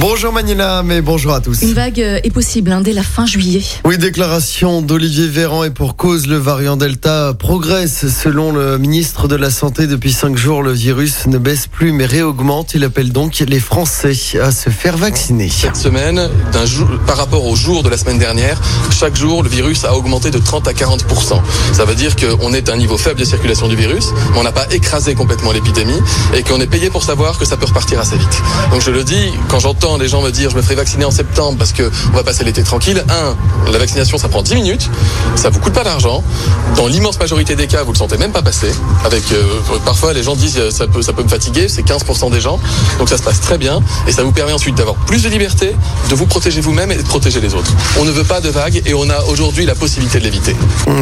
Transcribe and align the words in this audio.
Bonjour 0.00 0.32
Manila, 0.32 0.82
mais 0.82 1.02
bonjour 1.02 1.34
à 1.34 1.40
tous. 1.40 1.60
Une 1.60 1.74
vague 1.74 2.00
euh, 2.00 2.18
est 2.24 2.30
possible 2.30 2.72
hein, 2.72 2.80
dès 2.80 2.94
la 2.94 3.02
fin 3.02 3.26
juillet. 3.26 3.62
Oui, 3.84 3.98
déclaration 3.98 4.80
d'Olivier 4.80 5.28
Véran 5.28 5.64
et 5.64 5.70
pour 5.70 5.96
cause, 5.96 6.26
le 6.26 6.38
variant 6.38 6.78
Delta 6.78 7.34
progresse. 7.38 8.06
Selon 8.08 8.52
le 8.52 8.78
ministre 8.78 9.28
de 9.28 9.36
la 9.36 9.50
Santé, 9.50 9.86
depuis 9.86 10.12
cinq 10.12 10.36
jours, 10.36 10.62
le 10.62 10.72
virus 10.72 11.26
ne 11.26 11.36
baisse 11.36 11.66
plus 11.66 11.92
mais 11.92 12.06
réaugmente. 12.06 12.72
Il 12.74 12.84
appelle 12.84 13.12
donc 13.12 13.38
les 13.40 13.60
Français 13.60 14.14
à 14.40 14.50
se 14.50 14.70
faire 14.70 14.96
vacciner. 14.96 15.50
Cette 15.50 15.76
semaine, 15.76 16.30
d'un 16.52 16.64
jour, 16.64 16.88
par 17.06 17.18
rapport 17.18 17.46
au 17.46 17.54
jour 17.54 17.82
de 17.82 17.90
la 17.90 17.98
semaine 17.98 18.18
dernière, 18.18 18.58
chaque 18.90 19.16
jour, 19.16 19.42
le 19.42 19.50
virus 19.50 19.84
a 19.84 19.94
augmenté 19.94 20.30
de 20.30 20.38
30 20.38 20.68
à 20.68 20.72
40 20.72 21.04
Ça 21.74 21.84
veut 21.84 21.94
dire 21.94 22.16
qu'on 22.16 22.54
est 22.54 22.70
à 22.70 22.72
un 22.72 22.78
niveau 22.78 22.96
faible 22.96 23.20
de 23.20 23.26
circulation 23.26 23.68
du 23.68 23.76
virus, 23.76 24.06
mais 24.32 24.38
on 24.38 24.42
n'a 24.42 24.52
pas 24.52 24.66
écrasé 24.70 25.14
complètement 25.14 25.52
l'épidémie 25.52 26.00
et 26.34 26.42
qu'on 26.42 26.60
est 26.60 26.66
payé 26.66 26.88
pour 26.88 27.02
savoir 27.02 27.38
que 27.38 27.44
ça 27.44 27.58
peut 27.58 27.66
repartir 27.66 28.00
assez 28.00 28.16
vite. 28.16 28.42
Donc 28.70 28.80
je 28.80 28.90
le 28.90 29.04
dis, 29.04 29.32
quand 29.48 29.58
j'entends 29.58 29.81
les 29.98 30.08
gens 30.08 30.22
me 30.22 30.30
dire 30.30 30.48
je 30.50 30.56
me 30.56 30.62
ferai 30.62 30.76
vacciner 30.76 31.04
en 31.04 31.10
septembre 31.10 31.58
parce 31.58 31.72
que 31.72 31.90
on 32.12 32.16
va 32.16 32.22
passer 32.22 32.44
l'été 32.44 32.62
tranquille. 32.62 33.04
Un, 33.08 33.70
la 33.70 33.78
vaccination 33.78 34.16
ça 34.16 34.28
prend 34.28 34.42
10 34.42 34.54
minutes, 34.54 34.88
ça 35.34 35.50
vous 35.50 35.58
coûte 35.58 35.72
pas 35.72 35.82
d'argent. 35.82 36.22
Dans 36.76 36.86
l'immense 36.86 37.18
majorité 37.18 37.56
des 37.56 37.66
cas, 37.66 37.82
vous 37.82 37.92
le 37.92 37.98
sentez 37.98 38.16
même 38.16 38.30
pas 38.30 38.42
passer. 38.42 38.70
Avec 39.04 39.24
euh, 39.32 39.42
parfois 39.84 40.12
les 40.12 40.22
gens 40.22 40.36
disent 40.36 40.58
euh, 40.58 40.70
ça 40.70 40.86
peut 40.86 41.02
ça 41.02 41.12
peut 41.12 41.24
me 41.24 41.28
fatiguer, 41.28 41.68
c'est 41.68 41.82
15% 41.82 42.30
des 42.30 42.40
gens. 42.40 42.60
Donc 42.98 43.08
ça 43.08 43.18
se 43.18 43.22
passe 43.22 43.40
très 43.40 43.58
bien 43.58 43.80
et 44.06 44.12
ça 44.12 44.22
vous 44.22 44.30
permet 44.30 44.52
ensuite 44.52 44.76
d'avoir 44.76 44.94
plus 44.94 45.24
de 45.24 45.28
liberté, 45.28 45.74
de 46.10 46.14
vous 46.14 46.26
protéger 46.26 46.60
vous-même 46.60 46.92
et 46.92 46.96
de 46.96 47.02
protéger 47.02 47.40
les 47.40 47.54
autres. 47.54 47.72
On 47.98 48.04
ne 48.04 48.12
veut 48.12 48.24
pas 48.24 48.40
de 48.40 48.50
vagues 48.50 48.82
et 48.86 48.94
on 48.94 49.10
a 49.10 49.22
aujourd'hui 49.24 49.66
la 49.66 49.74
possibilité 49.74 50.20
de 50.20 50.24
l'éviter. 50.24 50.54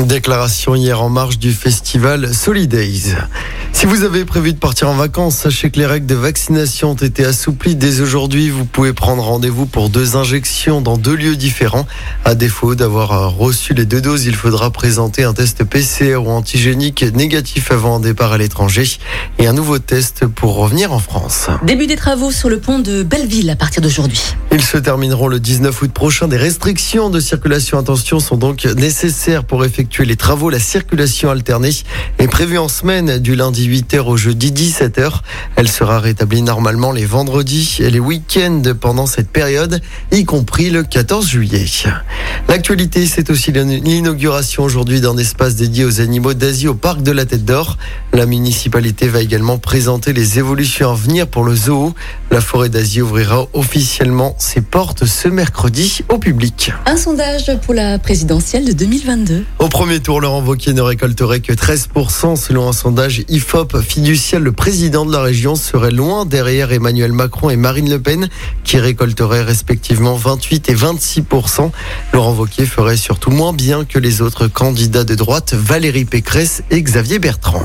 Déclaration 0.05 0.75
hier 0.75 1.03
en 1.03 1.11
marge 1.11 1.39
du 1.39 1.53
festival 1.53 2.35
Solidays. 2.35 3.15
Si 3.73 3.87
vous 3.87 4.05
avez 4.05 4.25
prévu 4.25 4.53
de 4.53 4.59
partir 4.59 4.89
en 4.89 4.95
vacances, 4.95 5.37
sachez 5.37 5.71
que 5.71 5.79
les 5.79 5.87
règles 5.87 6.07
de 6.07 6.15
vaccination 6.15 6.91
ont 6.91 6.95
été 6.95 7.25
assouplies 7.25 7.77
dès 7.77 8.01
aujourd'hui. 8.01 8.53
Vous 8.61 8.67
pouvez 8.67 8.93
prendre 8.93 9.23
rendez-vous 9.23 9.65
pour 9.65 9.89
deux 9.89 10.17
injections 10.17 10.83
dans 10.83 10.99
deux 10.99 11.15
lieux 11.15 11.37
différents. 11.37 11.87
À 12.27 12.35
défaut 12.35 12.75
d'avoir 12.75 13.13
euh, 13.13 13.27
reçu 13.27 13.73
les 13.73 13.87
deux 13.87 14.03
doses, 14.03 14.27
il 14.27 14.35
faudra 14.35 14.71
présenter 14.71 15.25
un 15.25 15.33
test 15.33 15.65
PCR 15.65 16.17
ou 16.17 16.29
antigénique 16.29 17.03
négatif 17.15 17.73
avant 17.73 17.97
un 17.97 18.01
départ 18.01 18.33
à 18.33 18.37
l'étranger 18.37 18.85
et 19.39 19.47
un 19.47 19.55
nouveau 19.55 19.79
test 19.79 20.27
pour 20.27 20.57
revenir 20.57 20.93
en 20.93 20.99
France. 20.99 21.49
Début 21.63 21.87
des 21.87 21.97
travaux 21.97 22.31
sur 22.31 22.51
le 22.51 22.61
pont 22.61 22.81
de 22.81 23.03
Belleville 23.03 23.49
à 23.49 23.57
partir 23.57 23.81
d'aujourd'hui. 23.81 24.21
Ils 24.53 24.61
se 24.61 24.77
termineront 24.77 25.29
le 25.29 25.41
19 25.41 25.81
août 25.81 25.93
prochain. 25.93 26.29
Des 26.29 26.37
restrictions 26.37 27.09
de 27.09 27.19
circulation 27.19 27.79
attention 27.79 28.21
sont 28.21 28.37
donc 28.37 28.67
nécessaires 28.67 29.45
pour 29.45 29.65
effectuer 29.65 30.05
les 30.05 30.17
travaux. 30.17 30.51
La 30.51 30.59
circulation 30.59 31.31
alternée 31.31 31.71
est 32.19 32.29
prévue 32.29 32.59
en 32.59 32.69
semaine 32.69 33.21
du 33.21 33.37
lundi 33.37 33.71
8h 33.71 34.01
au 34.01 34.19
jeudi 34.19 34.53
17h. 34.53 35.13
Elle 35.57 35.69
sera 35.69 35.99
rétablie 35.99 36.43
normalement 36.43 36.93
les 36.93 37.07
vendredis 37.07 37.79
et 37.81 37.89
les 37.89 38.01
week-ends 38.01 38.50
pendant 38.81 39.07
cette 39.07 39.31
période, 39.31 39.81
y 40.11 40.25
compris 40.25 40.71
le 40.71 40.83
14 40.83 41.27
juillet. 41.27 41.67
L'actualité, 42.49 43.07
c'est 43.07 43.31
aussi 43.31 43.53
l'inauguration 43.53 44.65
aujourd'hui 44.65 45.01
d'un 45.01 45.17
espace 45.17 45.55
dédié 45.55 45.85
aux 45.85 46.01
animaux 46.01 46.35
d'Asie 46.35 46.69
au 46.69 46.75
parc 46.75 47.03
de 47.03 47.13
la 47.13 47.25
Tête 47.25 47.45
d'Or. 47.45 47.79
La 48.13 48.27
municipalité 48.27 49.09
va 49.09 49.21
également 49.21 49.59
présenter 49.59 50.13
les 50.13 50.39
évolutions 50.39 50.91
à 50.91 50.95
venir 50.95 51.29
pour 51.29 51.45
le 51.45 51.55
zoo. 51.55 51.95
La 52.31 52.41
forêt 52.41 52.69
d'Asie 52.69 53.03
ouvrira 53.03 53.47
officiellement 53.53 54.35
ses 54.39 54.63
portes 54.63 55.05
ce 55.05 55.29
mercredi 55.29 56.03
au 56.09 56.19
public. 56.19 56.73
Un 56.87 56.97
sondage 56.97 57.53
pour 57.63 57.75
la 57.75 57.99
présidentielle 57.99 58.65
de 58.65 58.73
2022. 58.73 59.45
Au 59.61 59.69
premier 59.69 60.01
tour, 60.01 60.21
Laurent 60.21 60.43
Wauquiez 60.43 60.73
ne 60.73 60.83
récolterait 60.83 61.41
que 61.41 61.53
13% 61.53 62.37
selon 62.37 62.69
un 62.69 62.73
sondage 62.73 63.23
IFOP 63.29 63.81
fiducial. 63.81 64.43
Le 64.43 64.53
président 64.53 65.07
de 65.07 65.13
la 65.13 65.23
région 65.23 65.55
serait 65.55 65.93
loin 65.93 66.27
derrière 66.27 66.73
Emmanuel 66.73 67.13
Macron 67.13 67.51
et 67.51 67.57
Marine 67.57 67.91
Le 67.91 68.01
Pen 68.01 68.29
qui 68.65 68.79
récolteraient 68.79 69.43
respectivement 69.43 70.15
28 70.15 70.69
et 70.69 70.75
26%. 70.75 71.71
Laurent 72.13 72.33
Wauquiez 72.33 72.67
ferait 72.67 72.97
surtout 72.97 73.31
moins 73.31 73.53
bien 73.53 73.85
que 73.85 73.99
les 73.99 74.23
autres 74.23 74.47
candidats 74.47 75.05
de 75.05 75.15
droite, 75.15 75.55
Valérie 75.55 76.05
Pécresse 76.05 76.63
et 76.71 76.83
Xavier 76.83 77.19
Bertrand. 77.19 77.65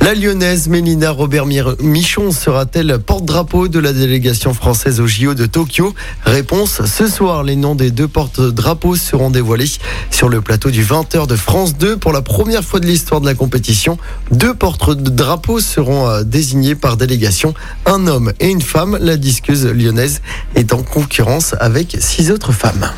La 0.00 0.14
lyonnaise 0.14 0.68
Mélina 0.68 1.10
Robert 1.10 1.46
Michon 1.80 2.30
sera-t-elle 2.30 2.98
porte-drapeau 2.98 3.68
de 3.68 3.78
la 3.78 3.92
délégation 3.92 4.52
française 4.52 5.00
au 5.00 5.06
JO 5.06 5.34
de 5.34 5.46
Tokyo? 5.46 5.94
Réponse 6.24 6.84
ce 6.84 7.06
soir, 7.06 7.42
les 7.42 7.56
noms 7.56 7.74
des 7.74 7.90
deux 7.90 8.08
porte-drapeaux 8.08 8.96
seront 8.96 9.30
dévoilés 9.30 9.70
sur 10.10 10.28
le 10.28 10.40
plateau 10.42 10.70
du 10.70 10.84
20h 10.84 11.26
de 11.26 11.36
France 11.36 11.76
2 11.78 11.96
pour 11.96 12.12
la 12.12 12.20
première 12.20 12.62
fois 12.62 12.80
de 12.80 12.86
l'histoire 12.86 13.20
de 13.20 13.26
la 13.26 13.34
compétition. 13.34 13.96
Deux 14.30 14.52
porte-drapeaux 14.52 15.60
seront 15.60 16.08
euh, 16.08 16.22
désignés 16.22 16.74
par 16.74 16.96
délégation, 16.96 17.54
un 17.86 18.06
homme 18.06 18.32
et 18.40 18.48
une 18.48 18.62
femme. 18.62 18.98
La 19.00 19.16
disqueuse 19.16 19.64
lyonnaise 19.66 19.93
est 20.54 20.72
en 20.72 20.82
concurrence 20.82 21.54
avec 21.60 21.96
six 22.00 22.30
autres 22.30 22.52
femmes. 22.52 22.90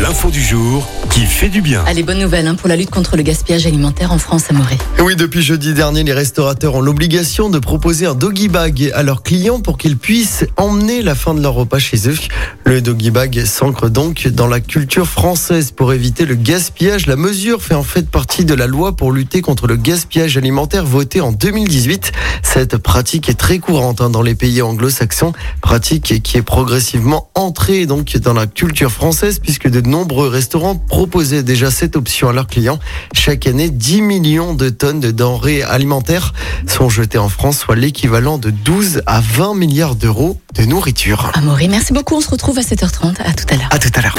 L'info 0.00 0.30
du 0.30 0.42
jour 0.42 0.86
qui 1.10 1.26
fait 1.26 1.48
du 1.48 1.62
bien. 1.62 1.84
Allez, 1.86 2.02
bonne 2.02 2.18
nouvelle 2.18 2.48
hein, 2.48 2.56
pour 2.56 2.68
la 2.68 2.74
lutte 2.74 2.90
contre 2.90 3.16
le 3.16 3.22
gaspillage 3.22 3.66
alimentaire 3.66 4.10
en 4.10 4.18
France, 4.18 4.46
Amoré. 4.50 4.76
Oui, 5.00 5.14
depuis 5.14 5.42
jeudi 5.42 5.72
dernier, 5.72 6.02
les 6.02 6.12
restaurateurs 6.12 6.74
ont 6.74 6.80
l'obligation 6.80 7.48
de 7.48 7.60
proposer 7.60 8.06
un 8.06 8.14
doggy 8.14 8.48
bag 8.48 8.90
à 8.94 9.04
leurs 9.04 9.22
clients 9.22 9.60
pour 9.60 9.78
qu'ils 9.78 9.96
puissent 9.96 10.44
emmener 10.56 11.02
la 11.02 11.14
fin 11.14 11.32
de 11.34 11.40
leur 11.40 11.54
repas 11.54 11.78
chez 11.78 12.08
eux. 12.08 12.16
Le 12.64 12.80
doggy 12.80 13.12
bag 13.12 13.44
s'ancre 13.44 13.88
donc 13.88 14.26
dans 14.26 14.48
la 14.48 14.58
culture 14.58 15.06
française 15.06 15.70
pour 15.70 15.92
éviter 15.92 16.26
le 16.26 16.34
gaspillage. 16.34 17.06
La 17.06 17.16
mesure 17.16 17.62
fait 17.62 17.74
en 17.74 17.84
fait 17.84 18.10
partie 18.10 18.44
de 18.44 18.54
la 18.54 18.66
loi 18.66 18.96
pour 18.96 19.12
lutter 19.12 19.40
contre 19.40 19.68
le 19.68 19.76
gaspillage 19.76 20.36
alimentaire 20.36 20.84
votée 20.84 21.20
en 21.20 21.30
2018. 21.30 22.10
Cette 22.42 22.76
pratique 22.78 23.28
est 23.28 23.34
très 23.34 23.60
courante 23.60 24.00
hein, 24.00 24.10
dans 24.10 24.22
les 24.22 24.34
pays 24.34 24.62
anglo-saxons, 24.62 25.32
pratique 25.60 26.22
qui 26.22 26.36
est 26.38 26.42
progressivement 26.42 27.28
entrée 27.34 27.86
donc 27.86 28.16
dans 28.16 28.34
la 28.34 28.46
culture 28.46 28.90
française 28.90 29.38
puisque 29.38 29.63
de 29.70 29.80
nombreux 29.80 30.28
restaurants 30.28 30.76
proposaient 30.76 31.42
déjà 31.42 31.70
cette 31.70 31.96
option 31.96 32.28
à 32.28 32.32
leurs 32.32 32.46
clients. 32.46 32.78
Chaque 33.12 33.46
année, 33.46 33.70
10 33.70 34.02
millions 34.02 34.54
de 34.54 34.68
tonnes 34.68 35.00
de 35.00 35.10
denrées 35.10 35.62
alimentaires 35.62 36.32
sont 36.66 36.88
jetées 36.88 37.18
en 37.18 37.28
France, 37.28 37.58
soit 37.58 37.76
l'équivalent 37.76 38.38
de 38.38 38.50
12 38.50 39.02
à 39.06 39.20
20 39.20 39.54
milliards 39.54 39.94
d'euros 39.94 40.40
de 40.54 40.64
nourriture. 40.64 41.30
Amaury, 41.34 41.68
merci 41.68 41.92
beaucoup. 41.92 42.16
On 42.16 42.20
se 42.20 42.30
retrouve 42.30 42.58
à 42.58 42.62
7h30. 42.62 43.20
À 43.22 43.32
tout 43.32 43.46
à 43.48 43.56
l'heure. 43.56 43.68
À 43.70 43.78
tout 43.78 43.90
à 43.94 44.00
l'heure. 44.00 44.16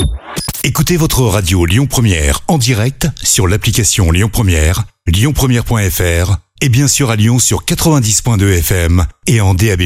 Écoutez 0.64 0.98
votre 0.98 1.22
radio 1.22 1.66
Lyon 1.66 1.86
Première 1.86 2.42
en 2.48 2.58
direct 2.58 3.08
sur 3.22 3.48
l'application 3.48 4.12
Lyon 4.12 4.30
Première, 4.32 4.84
lyonpremière.fr 5.06 6.38
et 6.62 6.70
bien 6.70 6.88
sûr 6.88 7.12
à 7.12 7.16
Lyon 7.16 7.38
sur 7.38 7.66
90.2 7.66 8.58
FM 8.60 9.06
et 9.28 9.42
en 9.42 9.54
DAB+. 9.54 9.84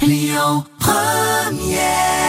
Lyon 0.00 0.64
Première 0.78 2.23